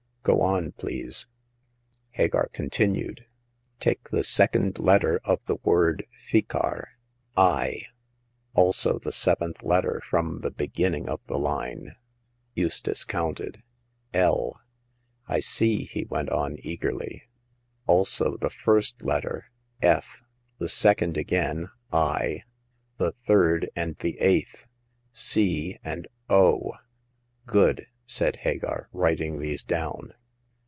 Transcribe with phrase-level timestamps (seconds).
[0.23, 1.25] Go on, please."
[2.11, 3.25] Hagar continued:
[3.79, 6.83] Take the second letter of the word * Ficcar/
[8.55, 11.95] "Also the seventh letter from the beginning of the line."
[12.53, 13.63] Eustace counted.
[14.13, 14.61] L.'
[15.27, 17.23] I see,*' he went on, eagerly."
[17.87, 20.21] Also the first letter, * F,'
[20.59, 22.43] the second again, * i,'
[22.97, 26.73] the third and the eighth, * c' and * o.'
[27.47, 30.13] "Good!" said Hagar, writing these down.